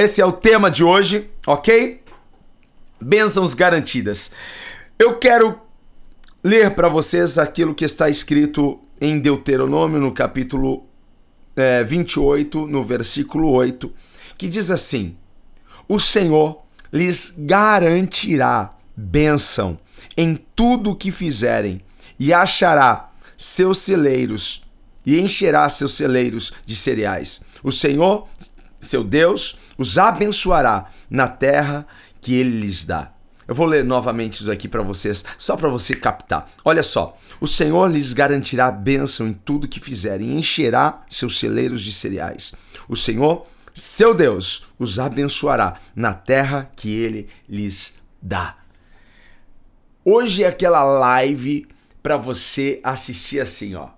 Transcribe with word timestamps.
Esse 0.00 0.22
é 0.22 0.24
o 0.24 0.30
tema 0.30 0.70
de 0.70 0.84
hoje, 0.84 1.28
ok? 1.44 2.00
Bênçãos 3.00 3.52
garantidas. 3.52 4.30
Eu 4.96 5.18
quero 5.18 5.60
ler 6.42 6.70
para 6.76 6.88
vocês 6.88 7.36
aquilo 7.36 7.74
que 7.74 7.84
está 7.84 8.08
escrito 8.08 8.78
em 9.00 9.18
Deuteronômio, 9.18 9.98
no 9.98 10.12
capítulo 10.12 10.86
é, 11.56 11.82
28, 11.82 12.68
no 12.68 12.84
versículo 12.84 13.50
8, 13.50 13.92
que 14.36 14.46
diz 14.46 14.70
assim: 14.70 15.16
O 15.88 15.98
Senhor 15.98 16.62
lhes 16.92 17.34
garantirá 17.36 18.70
bênção 18.96 19.80
em 20.16 20.36
tudo 20.54 20.92
o 20.92 20.96
que 20.96 21.10
fizerem, 21.10 21.82
e 22.20 22.32
achará 22.32 23.10
seus 23.36 23.78
celeiros, 23.78 24.62
e 25.04 25.18
encherá 25.18 25.68
seus 25.68 25.94
celeiros 25.94 26.52
de 26.64 26.76
cereais. 26.76 27.40
O 27.64 27.72
Senhor, 27.72 28.28
seu 28.80 29.02
Deus, 29.02 29.58
os 29.76 29.98
abençoará 29.98 30.90
na 31.10 31.28
terra 31.28 31.86
que 32.20 32.34
ele 32.34 32.60
lhes 32.60 32.84
dá. 32.84 33.12
Eu 33.46 33.54
vou 33.54 33.66
ler 33.66 33.82
novamente 33.82 34.40
isso 34.40 34.50
aqui 34.50 34.68
para 34.68 34.82
vocês, 34.82 35.24
só 35.38 35.56
para 35.56 35.70
você 35.70 35.96
captar. 35.96 36.50
Olha 36.62 36.82
só: 36.82 37.18
o 37.40 37.46
Senhor 37.46 37.90
lhes 37.90 38.12
garantirá 38.12 38.70
bênção 38.70 39.26
em 39.26 39.32
tudo 39.32 39.66
que 39.66 39.80
fizerem, 39.80 40.28
e 40.28 40.36
encherá 40.36 41.02
seus 41.08 41.38
celeiros 41.38 41.82
de 41.82 41.92
cereais. 41.92 42.52
O 42.86 42.94
Senhor, 42.94 43.46
seu 43.72 44.14
Deus, 44.14 44.66
os 44.78 44.98
abençoará 44.98 45.80
na 45.96 46.12
terra 46.12 46.70
que 46.76 46.90
ele 46.90 47.26
lhes 47.48 47.94
dá. 48.20 48.58
Hoje 50.04 50.44
é 50.44 50.48
aquela 50.48 50.84
live 50.84 51.66
para 52.02 52.18
você 52.18 52.80
assistir 52.84 53.40
assim, 53.40 53.74
ó. 53.74 53.88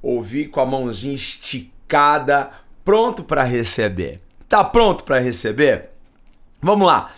Ouvir 0.00 0.48
com 0.48 0.60
a 0.60 0.66
mãozinha 0.66 1.14
esticada, 1.14 2.50
pronto 2.84 3.22
para 3.22 3.42
receber. 3.42 4.20
Tá 4.48 4.62
pronto 4.64 5.04
para 5.04 5.18
receber? 5.18 5.90
Vamos 6.60 6.86
lá. 6.86 7.12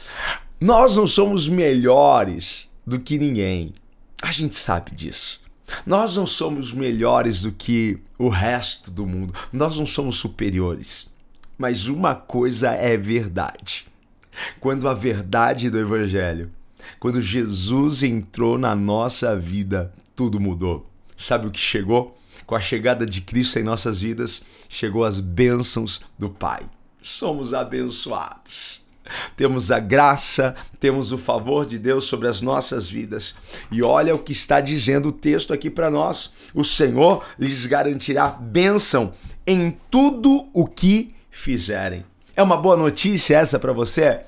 Nós 0.60 0.96
não 0.96 1.06
somos 1.06 1.48
melhores 1.48 2.70
do 2.86 2.98
que 2.98 3.18
ninguém. 3.18 3.74
A 4.22 4.30
gente 4.32 4.56
sabe 4.56 4.94
disso. 4.94 5.40
Nós 5.84 6.16
não 6.16 6.26
somos 6.26 6.72
melhores 6.72 7.42
do 7.42 7.52
que 7.52 7.98
o 8.18 8.28
resto 8.28 8.90
do 8.90 9.06
mundo. 9.06 9.34
Nós 9.52 9.76
não 9.76 9.86
somos 9.86 10.16
superiores. 10.16 11.08
Mas 11.58 11.86
uma 11.86 12.14
coisa 12.14 12.70
é 12.70 12.96
verdade. 12.96 13.86
Quando 14.60 14.88
a 14.88 14.94
verdade 14.94 15.70
do 15.70 15.78
Evangelho, 15.78 16.50
quando 16.98 17.22
Jesus 17.22 18.02
entrou 18.02 18.58
na 18.58 18.74
nossa 18.74 19.38
vida, 19.38 19.92
tudo 20.14 20.40
mudou. 20.40 20.86
Sabe 21.16 21.46
o 21.46 21.50
que 21.50 21.60
chegou? 21.60 22.16
Com 22.46 22.54
a 22.54 22.60
chegada 22.60 23.06
de 23.06 23.20
Cristo 23.20 23.58
em 23.58 23.62
nossas 23.62 24.00
vidas, 24.00 24.42
chegou 24.68 25.04
as 25.04 25.20
bênçãos 25.20 26.00
do 26.18 26.28
Pai 26.28 26.66
somos 27.04 27.52
abençoados. 27.52 28.82
Temos 29.36 29.70
a 29.70 29.78
graça, 29.78 30.56
temos 30.80 31.12
o 31.12 31.18
favor 31.18 31.66
de 31.66 31.78
Deus 31.78 32.06
sobre 32.06 32.26
as 32.26 32.40
nossas 32.40 32.88
vidas. 32.88 33.34
E 33.70 33.82
olha 33.82 34.14
o 34.14 34.18
que 34.18 34.32
está 34.32 34.62
dizendo 34.62 35.10
o 35.10 35.12
texto 35.12 35.52
aqui 35.52 35.68
para 35.68 35.90
nós: 35.90 36.32
o 36.54 36.64
Senhor 36.64 37.22
lhes 37.38 37.66
garantirá 37.66 38.30
bênção 38.30 39.12
em 39.46 39.76
tudo 39.90 40.48
o 40.54 40.66
que 40.66 41.14
fizerem. 41.30 42.06
É 42.34 42.42
uma 42.42 42.56
boa 42.56 42.78
notícia 42.78 43.36
essa 43.36 43.58
para 43.58 43.74
você? 43.74 44.22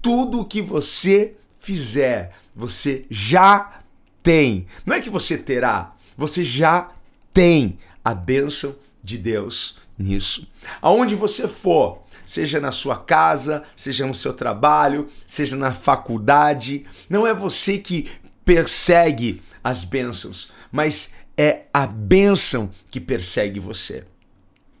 Tudo 0.00 0.40
o 0.40 0.44
que 0.44 0.62
você 0.62 1.36
fizer, 1.58 2.32
você 2.54 3.04
já 3.10 3.80
tem. 4.22 4.68
Não 4.86 4.94
é 4.94 5.00
que 5.00 5.10
você 5.10 5.36
terá, 5.36 5.92
você 6.16 6.44
já 6.44 6.92
tem 7.32 7.78
a 8.04 8.14
bênção 8.14 8.74
de 9.02 9.18
Deus 9.18 9.76
nisso. 9.98 10.48
Aonde 10.80 11.14
você 11.14 11.48
for, 11.48 12.02
seja 12.24 12.60
na 12.60 12.72
sua 12.72 12.96
casa, 12.96 13.62
seja 13.76 14.06
no 14.06 14.14
seu 14.14 14.32
trabalho, 14.32 15.08
seja 15.26 15.56
na 15.56 15.72
faculdade. 15.72 16.84
Não 17.08 17.26
é 17.26 17.34
você 17.34 17.78
que 17.78 18.10
persegue 18.44 19.42
as 19.62 19.84
bênçãos, 19.84 20.52
mas 20.70 21.14
é 21.36 21.62
a 21.72 21.86
bênção 21.86 22.70
que 22.90 23.00
persegue 23.00 23.60
você. 23.60 24.04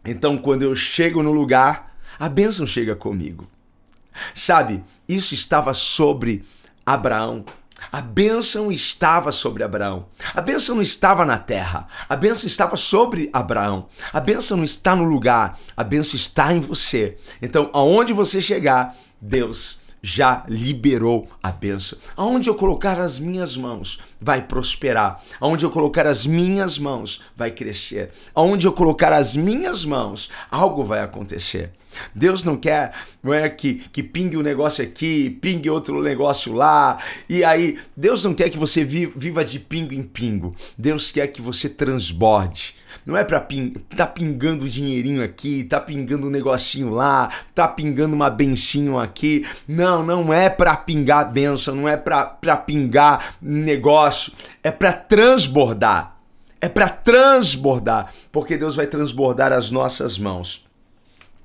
Então, 0.04 0.36
quando 0.36 0.62
eu 0.62 0.74
chego 0.74 1.22
no 1.22 1.32
lugar, 1.32 1.96
a 2.18 2.28
bênção 2.28 2.66
chega 2.66 2.96
comigo. 2.96 3.48
Sabe, 4.34 4.82
isso 5.08 5.34
estava 5.34 5.72
sobre 5.72 6.44
Abraão. 6.84 7.44
A 7.92 8.00
bênção 8.00 8.72
estava 8.72 9.30
sobre 9.30 9.62
Abraão. 9.62 10.06
A 10.34 10.40
bênção 10.40 10.74
não 10.74 10.82
estava 10.82 11.26
na 11.26 11.36
terra. 11.36 11.86
A 12.08 12.16
bênção 12.16 12.46
estava 12.46 12.74
sobre 12.74 13.28
Abraão. 13.34 13.86
A 14.10 14.18
bênção 14.18 14.56
não 14.56 14.64
está 14.64 14.96
no 14.96 15.04
lugar. 15.04 15.58
A 15.76 15.84
bênção 15.84 16.16
está 16.16 16.54
em 16.54 16.60
você. 16.60 17.18
Então, 17.42 17.68
aonde 17.74 18.14
você 18.14 18.40
chegar, 18.40 18.96
Deus 19.20 19.81
já 20.02 20.44
liberou 20.48 21.28
a 21.40 21.52
bênção. 21.52 21.96
Aonde 22.16 22.50
eu 22.50 22.56
colocar 22.56 22.98
as 22.98 23.18
minhas 23.20 23.56
mãos, 23.56 24.00
vai 24.20 24.42
prosperar. 24.42 25.22
Aonde 25.40 25.64
eu 25.64 25.70
colocar 25.70 26.06
as 26.06 26.26
minhas 26.26 26.78
mãos, 26.78 27.22
vai 27.36 27.52
crescer. 27.52 28.10
Aonde 28.34 28.66
eu 28.66 28.72
colocar 28.72 29.12
as 29.12 29.36
minhas 29.36 29.84
mãos, 29.84 30.30
algo 30.50 30.84
vai 30.84 31.00
acontecer. 31.00 31.70
Deus 32.14 32.42
não 32.42 32.56
quer 32.56 32.94
não 33.22 33.32
é 33.32 33.48
que, 33.48 33.74
que 33.74 34.02
pingue 34.02 34.36
um 34.36 34.42
negócio 34.42 34.82
aqui, 34.82 35.30
pingue 35.40 35.70
outro 35.70 36.02
negócio 36.02 36.52
lá. 36.52 36.98
E 37.28 37.44
aí, 37.44 37.78
Deus 37.96 38.24
não 38.24 38.34
quer 38.34 38.50
que 38.50 38.58
você 38.58 38.82
viva 38.84 39.44
de 39.44 39.60
pingo 39.60 39.94
em 39.94 40.02
pingo. 40.02 40.54
Deus 40.76 41.10
quer 41.12 41.28
que 41.28 41.40
você 41.40 41.68
transborde. 41.68 42.81
Não 43.04 43.16
é 43.16 43.24
para 43.24 43.40
ping, 43.40 43.70
tá 43.96 44.06
pingando 44.06 44.68
dinheirinho 44.68 45.24
aqui, 45.24 45.64
tá 45.64 45.80
pingando 45.80 46.28
um 46.28 46.30
negocinho 46.30 46.90
lá, 46.90 47.30
tá 47.54 47.66
pingando 47.66 48.14
uma 48.14 48.30
bencinho 48.30 48.98
aqui. 48.98 49.46
Não, 49.66 50.04
não 50.04 50.32
é 50.32 50.48
para 50.48 50.76
pingar 50.76 51.32
benção, 51.32 51.74
não 51.74 51.88
é 51.88 51.96
para 51.96 52.56
pingar 52.56 53.34
negócio, 53.40 54.32
é 54.62 54.70
para 54.70 54.92
transbordar. 54.92 56.16
É 56.60 56.68
para 56.68 56.88
transbordar, 56.88 58.12
porque 58.30 58.56
Deus 58.56 58.76
vai 58.76 58.86
transbordar 58.86 59.52
as 59.52 59.72
nossas 59.72 60.16
mãos. 60.16 60.70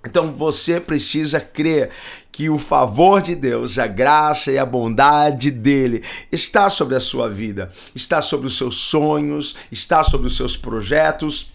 Então 0.08 0.34
você 0.34 0.80
precisa 0.80 1.40
crer 1.40 1.90
que 2.32 2.50
o 2.50 2.58
favor 2.58 3.22
de 3.22 3.36
Deus, 3.36 3.78
a 3.78 3.88
graça 3.88 4.52
e 4.52 4.58
a 4.58 4.66
bondade 4.66 5.52
dele 5.52 6.04
está 6.32 6.70
sobre 6.70 6.96
a 6.96 7.00
sua 7.02 7.30
vida, 7.30 7.70
está 7.94 8.22
sobre 8.22 8.48
os 8.48 8.56
seus 8.56 8.78
sonhos, 8.78 9.56
está 9.72 10.04
sobre 10.04 10.28
os 10.28 10.38
seus 10.38 10.56
projetos, 10.56 11.52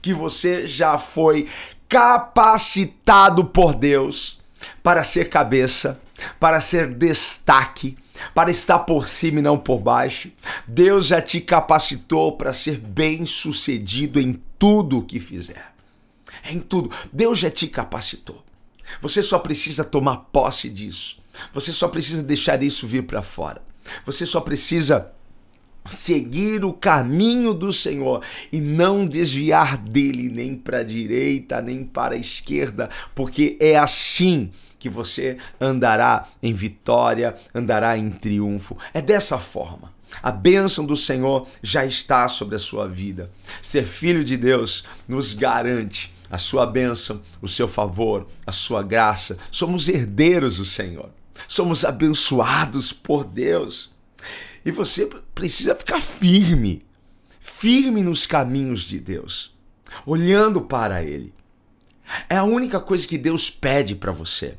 que 0.00 0.14
você 0.14 0.66
já 0.66 0.98
foi 0.98 1.48
capacitado 1.88 3.44
por 3.44 3.74
Deus 3.74 4.40
para 4.82 5.02
ser 5.02 5.28
cabeça, 5.28 6.00
para 6.38 6.60
ser 6.60 6.88
destaque, 6.88 7.96
para 8.34 8.50
estar 8.50 8.80
por 8.80 9.06
cima 9.06 9.40
e 9.40 9.42
não 9.42 9.58
por 9.58 9.78
baixo. 9.78 10.30
Deus 10.66 11.06
já 11.06 11.20
te 11.20 11.40
capacitou 11.40 12.36
para 12.36 12.52
ser 12.52 12.78
bem-sucedido 12.78 14.20
em 14.20 14.40
tudo 14.58 14.98
o 14.98 15.02
que 15.02 15.18
fizer 15.18 15.75
em 16.50 16.60
tudo. 16.60 16.90
Deus 17.12 17.38
já 17.38 17.50
te 17.50 17.66
capacitou. 17.66 18.44
Você 19.00 19.22
só 19.22 19.38
precisa 19.38 19.84
tomar 19.84 20.16
posse 20.32 20.68
disso. 20.68 21.18
Você 21.52 21.72
só 21.72 21.88
precisa 21.88 22.22
deixar 22.22 22.62
isso 22.62 22.86
vir 22.86 23.04
para 23.04 23.22
fora. 23.22 23.62
Você 24.04 24.24
só 24.24 24.40
precisa 24.40 25.12
seguir 25.90 26.64
o 26.64 26.72
caminho 26.72 27.54
do 27.54 27.72
Senhor 27.72 28.22
e 28.52 28.60
não 28.60 29.06
desviar 29.06 29.76
dele 29.76 30.28
nem 30.28 30.54
para 30.54 30.78
a 30.78 30.84
direita 30.84 31.62
nem 31.62 31.84
para 31.84 32.14
a 32.14 32.18
esquerda, 32.18 32.90
porque 33.14 33.56
é 33.60 33.78
assim 33.78 34.50
que 34.78 34.88
você 34.88 35.36
andará 35.60 36.28
em 36.42 36.52
vitória, 36.52 37.34
andará 37.54 37.96
em 37.96 38.10
triunfo. 38.10 38.76
É 38.92 39.00
dessa 39.00 39.38
forma. 39.38 39.94
A 40.22 40.30
bênção 40.30 40.84
do 40.84 40.96
Senhor 40.96 41.46
já 41.62 41.84
está 41.84 42.28
sobre 42.28 42.56
a 42.56 42.58
sua 42.58 42.86
vida. 42.86 43.30
Ser 43.60 43.84
filho 43.86 44.24
de 44.24 44.36
Deus 44.36 44.84
nos 45.08 45.34
garante 45.34 46.12
a 46.30 46.38
sua 46.38 46.66
bênção, 46.66 47.20
o 47.40 47.48
seu 47.48 47.68
favor, 47.68 48.26
a 48.46 48.52
sua 48.52 48.82
graça. 48.82 49.38
Somos 49.50 49.88
herdeiros 49.88 50.56
do 50.56 50.64
Senhor. 50.64 51.10
Somos 51.46 51.84
abençoados 51.84 52.92
por 52.92 53.24
Deus. 53.24 53.94
E 54.64 54.70
você 54.70 55.06
precisa 55.34 55.74
ficar 55.74 56.00
firme, 56.00 56.84
firme 57.38 58.02
nos 58.02 58.26
caminhos 58.26 58.82
de 58.82 58.98
Deus, 58.98 59.54
olhando 60.04 60.60
para 60.60 61.04
Ele. 61.04 61.32
É 62.28 62.36
a 62.36 62.44
única 62.44 62.80
coisa 62.80 63.06
que 63.06 63.18
Deus 63.18 63.50
pede 63.50 63.94
para 63.94 64.12
você. 64.12 64.56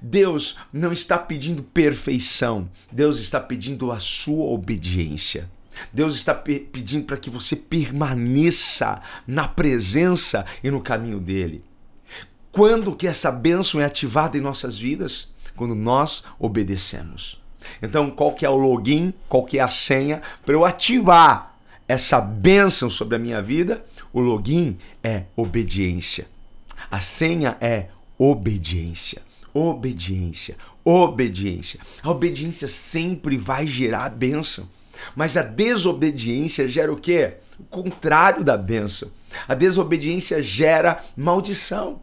Deus 0.00 0.56
não 0.72 0.92
está 0.92 1.18
pedindo 1.18 1.62
perfeição, 1.62 2.68
Deus 2.92 3.18
está 3.18 3.40
pedindo 3.40 3.90
a 3.90 3.98
sua 3.98 4.44
obediência. 4.44 5.50
Deus 5.92 6.14
está 6.14 6.34
pe 6.34 6.60
pedindo 6.60 7.04
para 7.04 7.16
que 7.16 7.30
você 7.30 7.56
permaneça 7.56 9.00
na 9.26 9.46
presença 9.48 10.44
e 10.62 10.70
no 10.70 10.80
caminho 10.80 11.20
dele. 11.20 11.62
Quando 12.52 12.94
que 12.94 13.06
essa 13.06 13.30
bênção 13.30 13.80
é 13.80 13.84
ativada 13.84 14.36
em 14.36 14.40
nossas 14.40 14.76
vidas? 14.76 15.28
Quando 15.54 15.74
nós 15.74 16.24
obedecemos. 16.38 17.40
Então, 17.82 18.10
qual 18.10 18.32
que 18.32 18.44
é 18.44 18.50
o 18.50 18.56
login, 18.56 19.12
qual 19.28 19.44
que 19.44 19.58
é 19.58 19.62
a 19.62 19.68
senha 19.68 20.22
para 20.44 20.54
eu 20.54 20.64
ativar 20.64 21.56
essa 21.86 22.20
bênção 22.20 22.88
sobre 22.88 23.16
a 23.16 23.18
minha 23.18 23.42
vida? 23.42 23.84
O 24.12 24.20
login 24.20 24.78
é 25.02 25.24
obediência. 25.36 26.28
A 26.90 27.00
senha 27.00 27.56
é 27.60 27.88
obediência. 28.18 29.22
Obediência. 29.52 30.56
Obediência. 30.84 31.80
A 32.02 32.10
obediência 32.10 32.66
sempre 32.66 33.36
vai 33.36 33.66
gerar 33.66 34.10
bênção. 34.10 34.68
Mas 35.14 35.36
a 35.36 35.42
desobediência 35.42 36.68
gera 36.68 36.92
o 36.92 36.96
quê? 36.96 37.38
O 37.58 37.64
contrário 37.64 38.44
da 38.44 38.56
bênção. 38.56 39.10
A 39.46 39.54
desobediência 39.54 40.42
gera 40.42 41.02
maldição. 41.16 42.00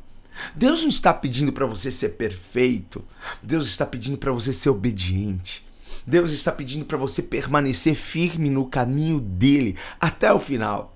Deus 0.56 0.82
não 0.84 0.90
está 0.90 1.14
pedindo 1.14 1.52
para 1.52 1.66
você 1.66 1.90
ser 1.90 2.10
perfeito. 2.10 3.04
Deus 3.42 3.68
está 3.68 3.86
pedindo 3.86 4.18
para 4.18 4.32
você 4.32 4.54
ser 4.54 4.70
obediente. 4.70 5.66
Deus 6.06 6.32
está 6.32 6.52
pedindo 6.52 6.86
para 6.86 6.98
você 6.98 7.22
permanecer 7.22 7.96
firme 7.96 8.50
no 8.50 8.66
caminho 8.66 9.20
dele 9.20 9.76
até 10.00 10.32
o 10.32 10.40
final. 10.40 10.96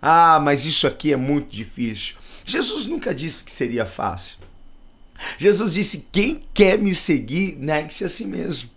Ah, 0.00 0.40
mas 0.40 0.64
isso 0.64 0.86
aqui 0.86 1.12
é 1.12 1.16
muito 1.16 1.54
difícil. 1.54 2.16
Jesus 2.44 2.86
nunca 2.86 3.14
disse 3.14 3.44
que 3.44 3.50
seria 3.50 3.84
fácil. 3.84 4.38
Jesus 5.36 5.74
disse: 5.74 6.08
quem 6.12 6.40
quer 6.54 6.78
me 6.78 6.94
seguir, 6.94 7.56
negue-se 7.56 8.04
a 8.04 8.08
si 8.08 8.24
mesmo. 8.24 8.70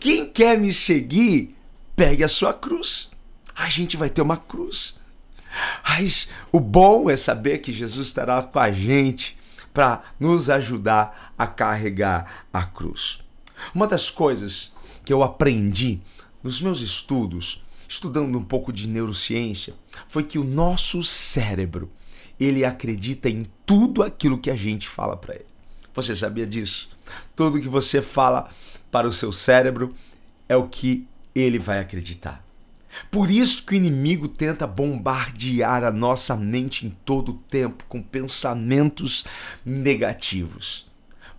Quem 0.00 0.26
quer 0.26 0.58
me 0.58 0.72
seguir, 0.72 1.56
pegue 1.96 2.22
a 2.22 2.28
sua 2.28 2.54
cruz. 2.54 3.10
A 3.54 3.68
gente 3.68 3.96
vai 3.96 4.08
ter 4.08 4.22
uma 4.22 4.36
cruz. 4.36 4.96
Mas 5.88 6.28
o 6.52 6.60
bom 6.60 7.10
é 7.10 7.16
saber 7.16 7.58
que 7.58 7.72
Jesus 7.72 8.08
estará 8.08 8.40
com 8.42 8.58
a 8.58 8.70
gente 8.70 9.36
para 9.74 10.02
nos 10.18 10.50
ajudar 10.50 11.34
a 11.36 11.46
carregar 11.46 12.46
a 12.52 12.64
cruz. 12.64 13.20
Uma 13.74 13.86
das 13.86 14.10
coisas 14.10 14.72
que 15.04 15.12
eu 15.12 15.22
aprendi 15.22 16.00
nos 16.42 16.60
meus 16.60 16.80
estudos, 16.80 17.64
estudando 17.88 18.38
um 18.38 18.44
pouco 18.44 18.72
de 18.72 18.86
neurociência, 18.86 19.74
foi 20.08 20.22
que 20.22 20.38
o 20.38 20.44
nosso 20.44 21.02
cérebro, 21.02 21.90
ele 22.38 22.64
acredita 22.64 23.28
em 23.28 23.44
tudo 23.66 24.02
aquilo 24.02 24.38
que 24.38 24.50
a 24.50 24.56
gente 24.56 24.88
fala 24.88 25.16
para 25.16 25.34
ele. 25.34 25.46
Você 25.94 26.14
sabia 26.14 26.46
disso? 26.46 26.88
Tudo 27.34 27.60
que 27.60 27.68
você 27.68 28.00
fala 28.00 28.48
para 28.90 29.08
o 29.08 29.12
seu 29.12 29.32
cérebro 29.32 29.94
é 30.48 30.56
o 30.56 30.68
que 30.68 31.06
ele 31.34 31.58
vai 31.58 31.78
acreditar. 31.78 32.44
Por 33.10 33.30
isso 33.30 33.64
que 33.64 33.74
o 33.74 33.76
inimigo 33.76 34.28
tenta 34.28 34.66
bombardear 34.66 35.84
a 35.84 35.90
nossa 35.90 36.34
mente 36.36 36.86
em 36.86 36.90
todo 37.04 37.30
o 37.30 37.34
tempo 37.34 37.84
com 37.88 38.02
pensamentos 38.02 39.24
negativos. 39.64 40.88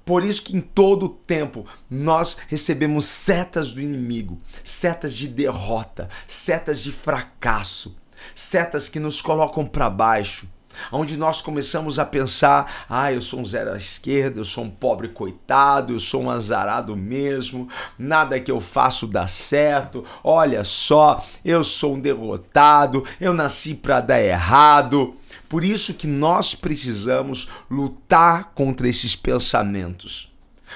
Por 0.05 0.23
isso 0.23 0.43
que 0.43 0.55
em 0.55 0.61
todo 0.61 1.05
o 1.05 1.09
tempo 1.09 1.65
nós 1.89 2.37
recebemos 2.47 3.05
setas 3.05 3.73
do 3.73 3.81
inimigo, 3.81 4.37
setas 4.63 5.15
de 5.15 5.27
derrota, 5.27 6.09
setas 6.27 6.81
de 6.81 6.91
fracasso, 6.91 7.95
setas 8.33 8.89
que 8.89 8.99
nos 8.99 9.21
colocam 9.21 9.65
para 9.65 9.89
baixo, 9.89 10.47
onde 10.91 11.17
nós 11.17 11.41
começamos 11.41 11.99
a 11.99 12.05
pensar: 12.05 12.85
ah, 12.89 13.11
eu 13.11 13.21
sou 13.21 13.39
um 13.39 13.45
zero 13.45 13.71
à 13.71 13.77
esquerda, 13.77 14.39
eu 14.39 14.45
sou 14.45 14.63
um 14.63 14.69
pobre 14.69 15.09
coitado, 15.09 15.93
eu 15.93 15.99
sou 15.99 16.23
um 16.23 16.29
azarado 16.29 16.95
mesmo, 16.95 17.67
nada 17.97 18.39
que 18.39 18.51
eu 18.51 18.59
faço 18.59 19.07
dá 19.07 19.27
certo, 19.27 20.03
olha 20.23 20.63
só, 20.63 21.23
eu 21.43 21.63
sou 21.63 21.95
um 21.95 21.99
derrotado, 21.99 23.03
eu 23.19 23.33
nasci 23.33 23.75
para 23.75 24.01
dar 24.01 24.21
errado. 24.21 25.15
Por 25.47 25.63
isso 25.63 25.95
que 25.95 26.05
nós 26.05 26.53
precisamos 26.53 27.49
lutar 27.69 28.51
contra 28.53 28.87
esses 28.87 29.15
pensamentos. 29.15 30.29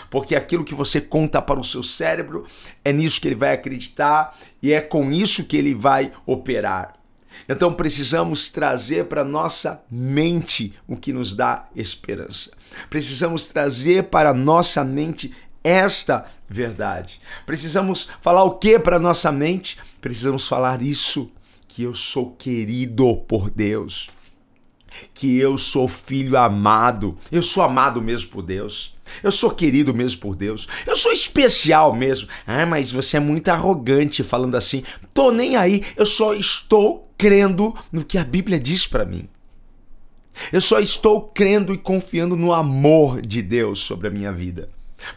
Porque 0.09 0.35
aquilo 0.35 0.63
que 0.63 0.73
você 0.73 0.99
conta 0.99 1.41
para 1.41 1.59
o 1.59 1.63
seu 1.63 1.83
cérebro 1.83 2.45
é 2.83 2.91
nisso 2.91 3.21
que 3.21 3.27
ele 3.27 3.35
vai 3.35 3.53
acreditar 3.53 4.35
e 4.61 4.73
é 4.73 4.81
com 4.81 5.11
isso 5.11 5.43
que 5.43 5.55
ele 5.55 5.75
vai 5.75 6.11
operar. 6.25 6.93
Então 7.47 7.73
precisamos 7.73 8.49
trazer 8.49 9.05
para 9.05 9.23
nossa 9.23 9.83
mente 9.89 10.73
o 10.87 10.95
que 10.95 11.11
nos 11.11 11.33
dá 11.33 11.67
esperança. 11.75 12.51
Precisamos 12.89 13.49
trazer 13.49 14.05
para 14.05 14.33
nossa 14.33 14.83
mente 14.83 15.33
esta 15.63 16.25
verdade. 16.49 17.19
Precisamos 17.45 18.09
falar 18.21 18.43
o 18.43 18.57
que 18.57 18.77
para 18.77 18.99
nossa 18.99 19.31
mente? 19.31 19.77
Precisamos 20.01 20.47
falar 20.47 20.81
isso 20.81 21.31
que 21.67 21.83
eu 21.83 21.95
sou 21.95 22.31
querido 22.31 23.15
por 23.27 23.49
Deus. 23.49 24.09
Que 25.13 25.39
eu 25.39 25.57
sou 25.57 25.87
filho 25.87 26.37
amado. 26.37 27.17
Eu 27.31 27.41
sou 27.41 27.63
amado 27.63 28.01
mesmo 28.01 28.29
por 28.29 28.43
Deus. 28.43 28.93
Eu 29.23 29.31
sou 29.31 29.49
querido 29.49 29.93
mesmo 29.93 30.21
por 30.21 30.35
Deus. 30.35 30.67
Eu 30.85 30.95
sou 30.95 31.11
especial 31.11 31.95
mesmo. 31.95 32.29
Ah, 32.45 32.65
mas 32.65 32.91
você 32.91 33.17
é 33.17 33.19
muito 33.19 33.49
arrogante 33.49 34.23
falando 34.23 34.55
assim. 34.55 34.83
Tô 35.13 35.31
nem 35.31 35.55
aí. 35.55 35.83
Eu 35.95 36.05
só 36.05 36.33
estou 36.35 37.11
crendo 37.23 37.73
no 37.89 38.03
que 38.03 38.17
a 38.17 38.23
Bíblia 38.25 38.59
diz 38.59 38.85
para 38.85 39.05
mim. 39.05 39.29
Eu 40.51 40.59
só 40.59 40.81
estou 40.81 41.21
crendo 41.21 41.73
e 41.73 41.77
confiando 41.77 42.35
no 42.35 42.51
amor 42.51 43.21
de 43.21 43.41
Deus 43.41 43.79
sobre 43.79 44.09
a 44.09 44.11
minha 44.11 44.29
vida. 44.29 44.67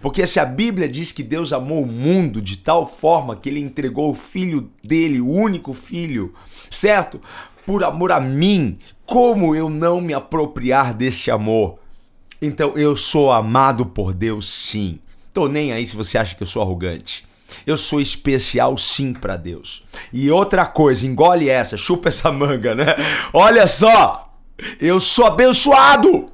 Porque 0.01 0.25
se 0.25 0.39
a 0.39 0.45
Bíblia 0.45 0.89
diz 0.89 1.11
que 1.11 1.25
Deus 1.25 1.53
amou 1.53 1.83
o 1.83 1.87
mundo 1.87 2.41
de 2.41 2.59
tal 2.59 2.89
forma 2.89 3.35
que 3.35 3.49
ele 3.49 3.59
entregou 3.59 4.13
o 4.13 4.15
filho 4.15 4.71
dele, 4.85 5.21
o 5.21 5.29
único 5.29 5.73
filho, 5.73 6.33
certo? 6.71 7.21
Por 7.65 7.83
amor 7.83 8.13
a 8.13 8.21
mim, 8.21 8.79
como 9.05 9.57
eu 9.57 9.69
não 9.69 10.01
me 10.01 10.15
apropriar 10.15 10.95
desse 10.95 11.29
amor? 11.29 11.77
Então 12.41 12.75
eu 12.77 12.97
sou 12.97 13.33
amado 13.33 13.85
por 13.85 14.15
Deus, 14.15 14.49
sim. 14.49 15.01
Tô 15.35 15.49
nem 15.49 15.73
aí 15.73 15.85
se 15.85 15.97
você 15.97 16.19
acha 16.19 16.37
que 16.37 16.43
eu 16.45 16.47
sou 16.47 16.63
arrogante. 16.63 17.27
Eu 17.67 17.77
sou 17.77 18.01
especial 18.01 18.79
sim 18.79 19.13
para 19.13 19.37
Deus. 19.37 19.85
E 20.13 20.31
outra 20.31 20.65
coisa, 20.65 21.05
engole 21.05 21.49
essa, 21.49 21.77
chupa 21.77 22.09
essa 22.09 22.31
manga, 22.31 22.75
né? 22.77 22.95
Olha 23.33 23.67
só, 23.67 24.33
eu 24.81 25.01
sou 25.01 25.27
abençoado. 25.27 26.31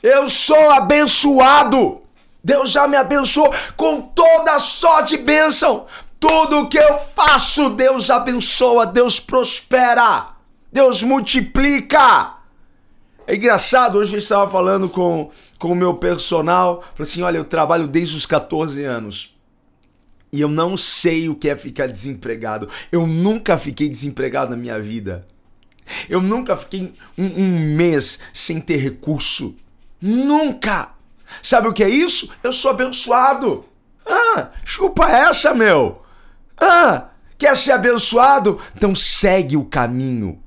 Eu 0.00 0.28
sou 0.28 0.70
abençoado. 0.70 2.02
Deus 2.44 2.70
já 2.70 2.86
me 2.86 2.96
abençoou 2.96 3.52
com 3.76 4.00
toda 4.00 4.58
sorte 4.60 5.16
de 5.16 5.22
bênção. 5.22 5.86
Tudo 6.18 6.68
que 6.68 6.78
eu 6.78 6.98
faço, 6.98 7.70
Deus 7.70 8.08
abençoa, 8.08 8.86
Deus 8.86 9.18
prospera, 9.18 10.28
Deus 10.72 11.02
multiplica. 11.02 12.36
É 13.26 13.34
engraçado, 13.34 13.98
hoje 13.98 14.14
eu 14.14 14.18
estava 14.18 14.48
falando 14.48 14.88
com, 14.88 15.30
com 15.58 15.72
o 15.72 15.76
meu 15.76 15.94
personal, 15.94 16.82
falei 16.94 17.10
assim, 17.10 17.22
olha, 17.22 17.38
eu 17.38 17.44
trabalho 17.44 17.88
desde 17.88 18.16
os 18.16 18.26
14 18.26 18.84
anos. 18.84 19.31
E 20.32 20.40
eu 20.40 20.48
não 20.48 20.78
sei 20.78 21.28
o 21.28 21.34
que 21.34 21.50
é 21.50 21.56
ficar 21.56 21.86
desempregado. 21.86 22.66
Eu 22.90 23.06
nunca 23.06 23.58
fiquei 23.58 23.86
desempregado 23.86 24.52
na 24.52 24.56
minha 24.56 24.80
vida. 24.80 25.26
Eu 26.08 26.22
nunca 26.22 26.56
fiquei 26.56 26.90
um, 27.18 27.24
um 27.24 27.58
mês 27.76 28.18
sem 28.32 28.58
ter 28.58 28.76
recurso. 28.76 29.54
Nunca! 30.00 30.94
Sabe 31.42 31.68
o 31.68 31.72
que 31.72 31.84
é 31.84 31.88
isso? 31.88 32.30
Eu 32.42 32.52
sou 32.52 32.70
abençoado. 32.70 33.64
Ah, 34.06 34.50
chupa 34.64 35.10
essa, 35.10 35.52
meu. 35.52 36.02
Ah, 36.58 37.10
quer 37.36 37.56
ser 37.56 37.72
abençoado? 37.72 38.58
Então 38.74 38.94
segue 38.94 39.56
o 39.56 39.64
caminho. 39.64 40.42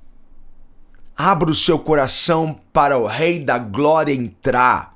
Abra 1.16 1.50
o 1.50 1.56
seu 1.56 1.78
coração 1.78 2.60
para 2.74 2.98
o 2.98 3.06
Rei 3.06 3.40
da 3.40 3.60
Glória 3.60 4.14
entrar. 4.14 4.95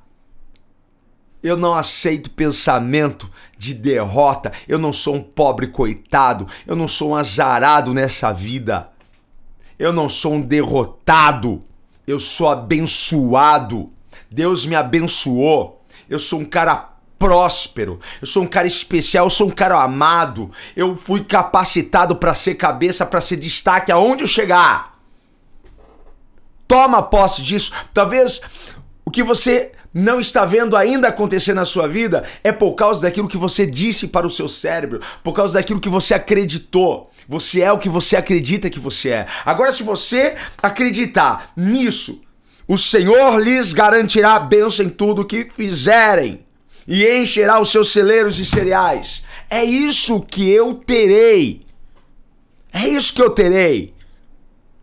Eu 1.42 1.56
não 1.56 1.74
aceito 1.74 2.30
pensamento 2.32 3.30
de 3.58 3.74
derrota. 3.74 4.52
Eu 4.68 4.78
não 4.78 4.92
sou 4.92 5.16
um 5.16 5.22
pobre 5.22 5.68
coitado. 5.68 6.48
Eu 6.68 6.76
não 6.76 6.88
sou 6.88 7.12
um 7.12 7.16
azarado 7.16 7.94
nessa 7.94 8.32
vida. 8.32 8.90
Eu 9.78 9.94
não 9.94 10.10
sou 10.10 10.34
um 10.34 10.42
derrotado. 10.42 11.62
Eu 12.06 12.20
sou 12.20 12.50
abençoado. 12.50 13.92
Deus 14.30 14.66
me 14.66 14.76
abençoou. 14.76 15.84
Eu 16.10 16.20
sou 16.20 16.40
um 16.40 16.46
cara 16.46 16.90
próspero. 17.18 18.00
Eu 18.22 18.28
sou 18.28 18.44
um 18.44 18.48
cara 18.48 18.68
especial. 18.68 19.26
Eu 19.26 19.30
sou 19.30 19.48
um 19.48 19.52
cara 19.52 19.82
amado. 19.82 20.52
Eu 20.76 20.96
fui 20.96 21.24
capacitado 21.24 22.16
para 22.16 22.34
ser 22.34 22.56
cabeça, 22.56 23.06
para 23.06 23.22
ser 23.22 23.38
destaque 23.38 23.92
aonde 23.92 24.24
eu 24.24 24.28
chegar. 24.28 24.98
Toma 26.68 27.02
posse 27.02 27.42
disso. 27.42 27.74
Talvez 27.94 28.42
o 29.06 29.12
que 29.12 29.24
você 29.24 29.72
não 29.94 30.20
está 30.20 30.46
vendo 30.46 30.78
ainda 30.78 31.08
acontecer 31.08 31.54
na 31.54 31.66
sua 31.66 31.88
vida 31.88 32.24
é 32.44 32.52
por 32.52 32.74
causa 32.74 33.02
daquilo 33.02 33.28
que 33.28 33.38
você 33.38 33.66
disse 33.66 34.08
para 34.08 34.28
o 34.28 34.30
seu 34.30 34.48
cérebro, 34.48 35.02
por 35.24 35.34
causa 35.34 35.56
daquilo 35.56 35.80
que 35.80 35.90
você 35.90 36.14
acreditou. 36.14 37.10
Você 37.28 37.62
é 37.62 37.72
o 37.72 37.78
que 37.78 37.90
você 37.90 38.16
acredita 38.16 38.70
que 38.70 38.80
você 38.80 39.10
é. 39.10 39.28
Agora, 39.46 39.72
se 39.72 39.84
você 39.84 40.36
acreditar 40.62 41.52
nisso, 41.56 42.22
o 42.68 42.78
Senhor 42.78 43.40
lhes 43.40 43.74
garantirá 43.74 44.40
bênção 44.40 44.86
em 44.86 44.90
tudo 44.90 45.26
que 45.26 45.50
fizerem 45.56 46.46
e 46.88 47.08
encherá 47.08 47.60
os 47.60 47.72
seus 47.72 47.92
celeiros 47.92 48.36
de 48.36 48.46
cereais. 48.46 49.24
É 49.50 49.64
isso 49.64 50.22
que 50.22 50.50
eu 50.50 50.76
terei. 50.76 51.66
É 52.72 52.88
isso 52.88 53.14
que 53.14 53.22
eu 53.22 53.32
terei. 53.32 53.94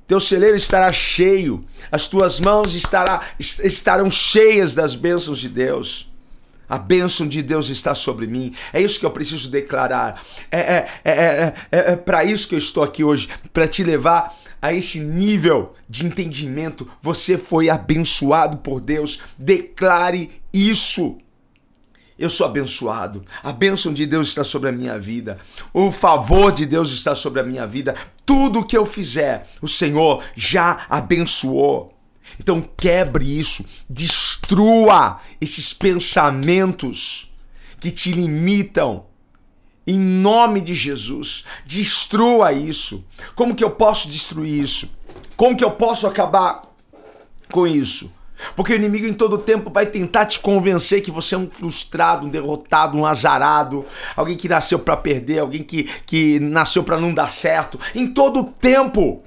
Teu 0.07 0.21
celeiro 0.21 0.57
estará 0.57 0.93
cheio, 0.93 1.65
as 1.91 2.07
tuas 2.07 2.39
mãos 2.39 2.75
estará, 2.75 3.23
estarão 3.39 4.11
cheias 4.11 4.75
das 4.75 4.95
bênçãos 4.95 5.39
de 5.39 5.49
Deus. 5.49 6.13
A 6.69 6.79
bênção 6.79 7.29
de 7.29 7.43
Deus 7.43 7.69
está 7.69 7.95
sobre 7.95 8.27
mim. 8.27 8.53
É 8.73 8.81
isso 8.81 8.99
que 8.99 9.07
eu 9.07 9.11
preciso 9.11 9.49
declarar. 9.51 10.21
É, 10.51 10.59
é, 10.59 10.89
é, 11.05 11.13
é, 11.13 11.55
é, 11.71 11.93
é 11.93 11.97
para 11.97 12.25
isso 12.25 12.49
que 12.49 12.55
eu 12.55 12.59
estou 12.59 12.83
aqui 12.83 13.05
hoje 13.05 13.29
para 13.53 13.69
te 13.69 13.85
levar 13.85 14.35
a 14.61 14.73
este 14.73 14.99
nível 14.99 15.75
de 15.89 16.07
entendimento. 16.07 16.89
Você 17.01 17.39
foi 17.39 17.71
abençoado 17.71 18.57
por 18.59 18.81
Deus. 18.81 19.21
Declare 19.39 20.31
isso. 20.53 21.19
Eu 22.19 22.31
sou 22.31 22.47
abençoado. 22.47 23.25
A 23.43 23.53
bênção 23.53 23.93
de 23.93 24.07
Deus 24.07 24.29
está 24.29 24.43
sobre 24.43 24.71
a 24.71 24.73
minha 24.73 24.99
vida. 24.99 25.39
O 25.73 25.93
favor 25.93 26.51
de 26.51 26.65
Deus 26.65 26.91
está 26.91 27.15
sobre 27.15 27.41
a 27.41 27.45
minha 27.45 27.67
vida. 27.67 27.95
Tudo 28.25 28.65
que 28.65 28.77
eu 28.77 28.87
fizer, 28.87 29.47
o 29.61 29.69
Senhor 29.69 30.25
já 30.35 30.87
abençoou. 30.89 31.95
Então 32.41 32.67
quebre 32.77 33.39
isso, 33.39 33.65
destrua 33.89 35.21
esses 35.41 35.73
pensamentos 35.73 37.33
que 37.79 37.91
te 37.91 38.13
limitam. 38.13 39.07
Em 39.87 39.99
nome 39.99 40.61
de 40.61 40.75
Jesus, 40.75 41.45
destrua 41.65 42.53
isso. 42.53 43.05
Como 43.37 43.55
que 43.55 43.63
eu 43.63 43.71
posso 43.71 44.09
destruir 44.09 44.61
isso? 44.63 44.91
Como 45.37 45.57
que 45.57 45.63
eu 45.63 45.71
posso 45.71 46.09
acabar 46.09 46.63
com 47.53 47.67
isso? 47.67 48.11
Porque 48.55 48.73
o 48.73 48.77
inimigo 48.77 49.07
em 49.07 49.15
todo 49.15 49.39
tempo 49.39 49.71
vai 49.71 49.87
tentar 49.87 50.27
te 50.27 50.41
convencer 50.41 51.01
que 51.01 51.11
você 51.11 51.35
é 51.35 51.39
um 51.39 51.49
frustrado, 51.49 52.27
um 52.27 52.31
derrotado, 52.31 52.97
um 52.97 53.07
azarado, 53.07 53.85
alguém 54.15 54.37
que 54.37 54.49
nasceu 54.49 54.79
para 54.79 54.97
perder, 54.97 55.39
alguém 55.39 55.63
que, 55.63 55.85
que 56.05 56.39
nasceu 56.41 56.83
para 56.83 57.01
não 57.01 57.13
dar 57.13 57.31
certo. 57.31 57.79
Em 57.95 58.07
todo 58.07 58.45
tempo. 58.45 59.23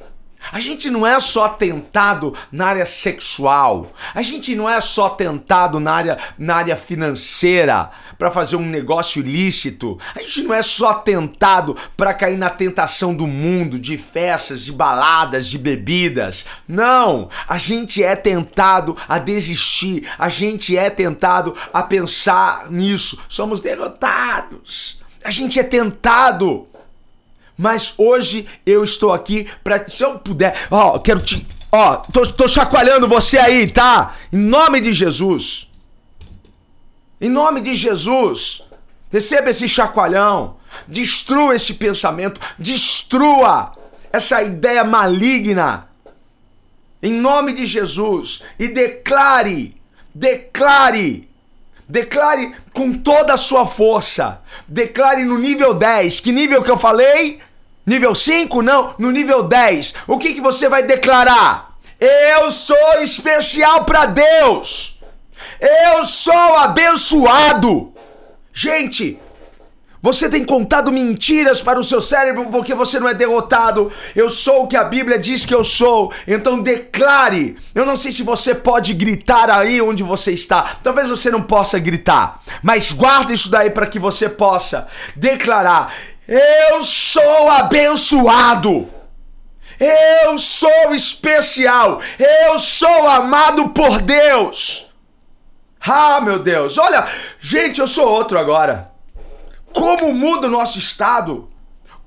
A 0.52 0.60
gente 0.60 0.90
não 0.90 1.06
é 1.06 1.20
só 1.20 1.50
tentado 1.50 2.34
na 2.52 2.68
área 2.68 2.86
sexual, 2.86 3.92
a 4.16 4.22
gente 4.22 4.56
não 4.56 4.70
é 4.70 4.80
só 4.82 5.10
tentado 5.10 5.80
na 5.80 5.92
área, 5.92 6.18
na 6.38 6.56
área 6.56 6.76
financeira 6.76 7.92
para 8.18 8.32
fazer 8.32 8.56
um 8.56 8.66
negócio 8.66 9.20
ilícito, 9.20 9.98
a 10.16 10.20
gente 10.20 10.44
não 10.44 10.54
é 10.54 10.64
só 10.64 10.94
tentado 10.94 11.76
para 11.96 12.14
cair 12.14 12.38
na 12.38 12.50
tentação 12.50 13.16
do 13.16 13.28
mundo, 13.28 13.78
de 13.78 13.98
festas, 13.98 14.62
de 14.62 14.72
baladas, 14.72 15.48
de 15.48 15.58
bebidas. 15.58 16.46
Não! 16.68 17.30
A 17.48 17.58
gente 17.58 18.04
é 18.04 18.16
tentado 18.16 18.98
a 19.08 19.20
desistir, 19.20 20.10
a 20.18 20.30
gente 20.30 20.76
é 20.78 20.90
tentado 20.90 21.56
a 21.74 21.84
pensar 21.84 22.70
nisso. 22.72 23.20
Somos 23.30 23.62
derrotados. 23.62 25.00
A 25.24 25.32
gente 25.32 25.60
é 25.60 25.64
tentado 25.64 26.68
mas 27.60 27.94
hoje 27.98 28.48
eu 28.66 28.86
estou 28.86 29.12
aqui 29.12 29.46
para 29.62 29.90
se 29.90 30.02
eu 30.02 30.18
puder, 30.18 30.56
ó, 30.72 30.98
quero 30.98 31.20
te, 31.20 31.46
ó, 31.70 31.98
tô, 31.98 32.26
tô 32.26 32.48
chacoalhando 32.48 33.06
você 33.06 33.38
aí, 33.38 33.70
tá? 33.70 34.16
Em 34.32 34.38
nome 34.38 34.80
de 34.80 34.94
Jesus. 34.94 35.70
Em 37.20 37.30
nome 37.30 37.60
de 37.60 37.76
Jesus. 37.76 38.64
Receba 39.12 39.50
esse 39.50 39.68
chacoalhão. 39.68 40.56
Destrua 40.88 41.54
este 41.54 41.74
pensamento, 41.74 42.40
destrua 42.58 43.74
essa 44.14 44.42
ideia 44.42 44.86
maligna. 44.86 45.90
Em 47.04 47.12
nome 47.12 47.52
de 47.52 47.66
Jesus 47.66 48.44
e 48.58 48.70
declare, 48.70 49.76
declare 50.16 51.28
Declare 51.90 52.54
com 52.72 52.94
toda 52.94 53.34
a 53.34 53.38
sua 53.38 53.66
força. 53.66 54.40
Declare 54.68 55.26
no 55.26 55.40
nível 55.40 55.74
10. 55.74 56.20
Que 56.20 56.32
nível 56.32 56.62
que 56.62 56.70
eu 56.70 56.78
falei? 56.78 57.42
Nível 57.86 58.14
5? 58.14 58.62
Não, 58.62 58.94
no 59.00 59.12
nível 59.12 59.44
10. 59.44 59.94
O 60.08 60.18
que, 60.18 60.34
que 60.34 60.42
você 60.42 60.70
vai 60.70 60.84
declarar? 60.84 61.76
Eu 62.00 62.50
sou 62.52 63.02
especial 63.02 63.84
para 63.84 64.06
Deus. 64.06 65.00
Eu 65.60 66.06
sou 66.06 66.58
abençoado. 66.58 67.94
Gente, 68.54 69.20
você 70.02 70.30
tem 70.30 70.46
contado 70.46 70.94
mentiras 70.94 71.62
para 71.62 71.78
o 71.78 71.84
seu 71.84 72.00
cérebro 72.00 72.46
porque 72.46 72.74
você 72.74 73.00
não 73.00 73.10
é 73.10 73.14
derrotado. 73.14 73.92
Eu 74.16 74.30
sou 74.30 74.64
o 74.64 74.68
que 74.68 74.78
a 74.78 74.84
Bíblia 74.84 75.20
diz 75.20 75.46
que 75.46 75.54
eu 75.54 75.64
sou. 75.64 76.14
Então 76.26 76.62
declare. 76.62 77.58
Eu 77.76 77.86
não 77.86 77.98
sei 77.98 78.12
se 78.12 78.24
você 78.24 78.56
pode 78.56 78.94
gritar 78.94 79.50
aí 79.50 79.82
onde 79.82 80.02
você 80.02 80.32
está. 80.32 80.78
Talvez 80.82 81.10
você 81.10 81.30
não 81.30 81.42
possa 81.42 81.78
gritar, 81.80 82.42
mas 82.64 82.94
guarda 82.94 83.34
isso 83.34 83.52
daí 83.52 83.70
para 83.70 83.88
que 83.88 84.00
você 84.00 84.30
possa 84.30 84.88
declarar: 85.18 85.94
eu 86.30 86.84
sou 86.84 87.50
abençoado. 87.50 88.88
Eu 89.80 90.38
sou 90.38 90.94
especial. 90.94 92.00
Eu 92.20 92.60
sou 92.60 93.08
amado 93.10 93.70
por 93.70 94.00
Deus. 94.02 94.88
Ah, 95.82 96.22
meu 96.22 96.38
Deus. 96.38 96.78
Olha, 96.78 97.08
gente, 97.40 97.80
eu 97.80 97.88
sou 97.88 98.08
outro 98.08 98.38
agora. 98.38 98.92
Como 99.74 100.14
muda 100.14 100.48
o 100.48 100.52
nosso 100.52 100.78
estado? 100.78 101.50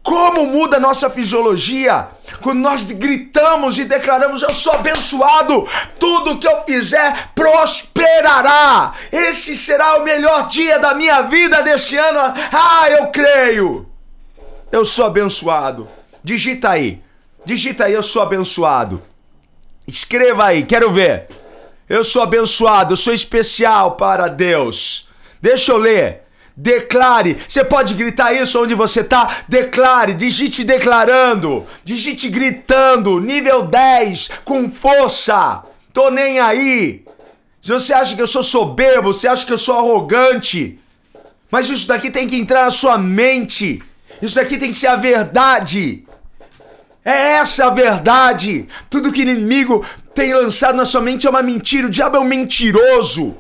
Como 0.02 0.47
muda 0.47 0.76
a 0.76 0.81
nossa 0.81 1.09
fisiologia? 1.09 2.09
Quando 2.41 2.59
nós 2.59 2.91
gritamos 2.93 3.79
e 3.79 3.85
declaramos: 3.85 4.43
Eu 4.43 4.52
sou 4.52 4.73
abençoado, 4.75 5.67
tudo 5.99 6.38
que 6.38 6.47
eu 6.47 6.62
fizer 6.62 7.31
prosperará. 7.35 8.93
Esse 9.11 9.57
será 9.57 9.97
o 9.97 10.05
melhor 10.05 10.49
dia 10.49 10.79
da 10.79 10.95
minha 10.95 11.23
vida 11.23 11.62
deste 11.62 11.97
ano. 11.97 12.35
Ah, 12.52 12.91
eu 12.91 13.07
creio. 13.09 13.92
Eu 14.73 14.87
sou 14.87 15.05
abençoado. 15.05 15.87
Digita 16.25 16.71
aí. 16.71 17.02
Digita 17.45 17.85
aí, 17.85 17.93
eu 17.93 18.02
sou 18.02 18.23
abençoado. 18.23 19.02
Escreva 19.87 20.47
aí, 20.47 20.64
quero 20.64 20.91
ver. 20.91 21.29
Eu 21.87 22.02
sou 22.02 22.23
abençoado, 22.23 22.95
eu 22.95 22.97
sou 22.97 23.12
especial 23.12 23.97
para 23.97 24.29
Deus. 24.29 25.09
Deixa 25.43 25.73
eu 25.73 25.76
ler. 25.76 26.23
Declare. 26.57 27.37
Você 27.47 27.62
pode 27.62 27.93
gritar 27.93 28.33
isso 28.33 28.62
onde 28.62 28.75
você 28.75 29.05
tá? 29.05 29.29
Declare. 29.47 30.14
Digite 30.14 30.64
declarando. 30.64 31.67
Digite 31.85 32.31
gritando. 32.31 33.21
Nível 33.21 33.67
10. 33.67 34.31
Com 34.45 34.71
força. 34.71 35.62
Tô 35.93 36.11
nem 36.11 36.41
aí. 36.41 37.05
Se 37.61 37.73
você 37.73 37.93
acha 37.93 38.14
que 38.14 38.23
eu 38.23 38.26
sou 38.26 38.43
soberbo, 38.43 39.12
você 39.12 39.29
acha 39.29 39.45
que 39.45 39.52
eu 39.52 39.59
sou 39.59 39.76
arrogante. 39.76 40.79
Mas 41.50 41.69
isso 41.69 41.87
daqui 41.87 42.11
tem 42.11 42.26
que 42.26 42.37
entrar 42.37 42.64
na 42.64 42.71
sua 42.71 42.97
mente. 42.97 43.79
Isso 44.23 44.37
daqui 44.37 44.57
tem 44.57 44.71
que 44.71 44.79
ser 44.79 44.87
a 44.87 44.97
verdade. 44.97 46.05
É 47.05 47.33
essa 47.33 47.67
a 47.67 47.71
verdade. 47.71 48.69
Tudo 48.88 49.11
que 49.11 49.21
o 49.21 49.29
inimigo 49.29 49.85
tem 50.14 50.33
lançado 50.33 50.76
na 50.76 50.87
sua 50.87 51.00
mente 51.00 51.26
é 51.26 51.31
uma 51.31 51.43
mentira. 51.43 51.88
O 51.88 51.91
diabo 51.91 52.17
é 52.17 52.21
um 52.21 52.25
mentiroso. 52.25 53.37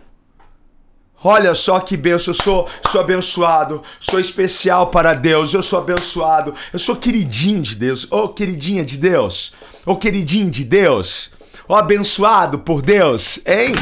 Olha 1.24 1.54
só 1.54 1.78
que 1.78 1.96
benção, 1.96 2.34
eu 2.34 2.42
sou, 2.42 2.68
sou 2.90 3.00
abençoado, 3.00 3.80
sou 4.00 4.18
especial 4.18 4.88
para 4.88 5.14
Deus, 5.14 5.54
eu 5.54 5.62
sou 5.62 5.78
abençoado, 5.78 6.52
eu 6.72 6.80
sou 6.80 6.96
queridinho 6.96 7.62
de 7.62 7.76
Deus, 7.76 8.10
ô 8.10 8.24
oh, 8.24 8.28
queridinha 8.30 8.84
de 8.84 8.98
Deus, 8.98 9.52
ô 9.86 9.92
oh, 9.92 9.96
queridinho 9.96 10.50
de 10.50 10.64
Deus, 10.64 11.30
ô 11.68 11.74
oh, 11.74 11.76
abençoado 11.76 12.58
por 12.58 12.82
Deus, 12.82 13.38
hein? 13.46 13.72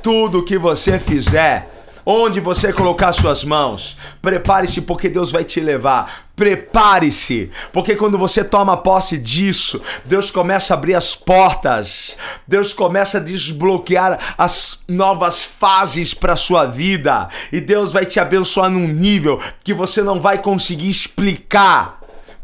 Tudo 0.00 0.44
que 0.44 0.56
você 0.56 0.96
fizer, 0.96 1.68
Onde 2.12 2.40
você 2.40 2.72
colocar 2.72 3.12
suas 3.12 3.44
mãos, 3.44 3.96
prepare-se 4.20 4.80
porque 4.80 5.08
Deus 5.08 5.30
vai 5.30 5.44
te 5.44 5.60
levar. 5.60 6.24
Prepare-se, 6.34 7.52
porque 7.72 7.94
quando 7.94 8.18
você 8.18 8.42
toma 8.42 8.76
posse 8.76 9.16
disso, 9.16 9.80
Deus 10.04 10.28
começa 10.28 10.74
a 10.74 10.76
abrir 10.76 10.96
as 10.96 11.14
portas, 11.14 12.16
Deus 12.48 12.74
começa 12.74 13.18
a 13.18 13.20
desbloquear 13.20 14.34
as 14.36 14.80
novas 14.88 15.44
fases 15.44 16.12
para 16.12 16.34
sua 16.34 16.66
vida, 16.66 17.28
e 17.52 17.60
Deus 17.60 17.92
vai 17.92 18.04
te 18.04 18.18
abençoar 18.18 18.68
num 18.68 18.88
nível 18.88 19.40
que 19.62 19.72
você 19.72 20.02
não 20.02 20.20
vai 20.20 20.38
conseguir 20.38 20.90
explicar 20.90 22.00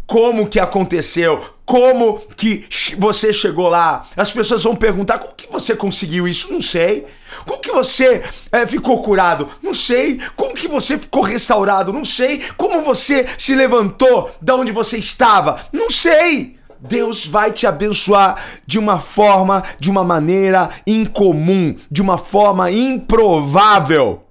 como 0.07 0.47
que 0.47 0.61
aconteceu, 0.61 1.45
como 1.65 2.21
que 2.37 2.69
você 2.97 3.33
chegou 3.33 3.69
lá. 3.69 4.07
As 4.17 4.31
pessoas 4.31 4.63
vão 4.63 4.77
perguntar 4.77 5.19
como 5.19 5.35
que 5.35 5.51
você 5.51 5.75
conseguiu 5.75 6.29
isso, 6.29 6.53
não 6.53 6.63
sei. 6.63 7.05
Como 7.47 7.61
que 7.61 7.71
você 7.71 8.23
é, 8.51 8.67
ficou 8.67 9.03
curado? 9.03 9.49
Não 9.63 9.73
sei. 9.73 10.19
Como 10.35 10.55
que 10.55 10.67
você 10.67 10.99
ficou 10.99 11.23
restaurado? 11.23 11.93
Não 11.93 12.05
sei. 12.05 12.43
Como 12.57 12.83
você 12.83 13.25
se 13.39 13.55
levantou 13.55 14.31
da 14.43 14.57
onde 14.57 14.73
você 14.73 14.99
estava? 14.99 15.61
Não 15.73 15.89
sei. 15.89 16.57
Deus 16.81 17.27
vai 17.27 17.53
te 17.53 17.67
abençoar 17.67 18.43
de 18.67 18.79
uma 18.79 18.99
forma, 18.99 19.63
de 19.79 19.91
uma 19.91 20.05
maneira 20.05 20.71
incomum, 20.87 21.75
de 21.91 22.03
uma 22.03 22.19
forma 22.19 22.71
improvável, 22.71 24.25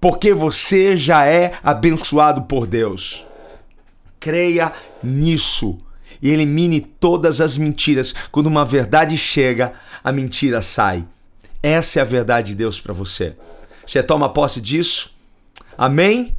porque 0.00 0.34
você 0.34 0.96
já 0.96 1.24
é 1.26 1.52
abençoado 1.62 2.42
por 2.42 2.66
Deus. 2.66 3.24
Creia 4.18 4.72
nisso 5.02 5.78
e 6.20 6.30
elimine 6.30 6.80
todas 6.80 7.40
as 7.40 7.56
mentiras. 7.56 8.14
Quando 8.32 8.46
uma 8.46 8.64
verdade 8.64 9.16
chega, 9.16 9.72
a 10.02 10.10
mentira 10.10 10.62
sai. 10.62 11.04
Essa 11.64 11.98
é 11.98 12.02
a 12.02 12.04
verdade 12.04 12.48
de 12.48 12.56
Deus 12.56 12.78
para 12.78 12.92
você. 12.92 13.34
Você 13.86 14.02
toma 14.02 14.28
posse 14.28 14.60
disso? 14.60 15.16
Amém? 15.78 16.36